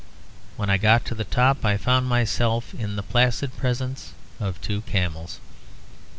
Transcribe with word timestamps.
When 0.57 0.71
I 0.71 0.77
got 0.77 1.05
to 1.05 1.13
the 1.13 1.25
top 1.25 1.63
I 1.63 1.77
found 1.77 2.07
myself 2.07 2.73
in 2.73 2.95
the 2.95 3.03
placid 3.03 3.55
presence 3.55 4.13
of 4.39 4.59
two 4.59 4.81
camels. 4.87 5.39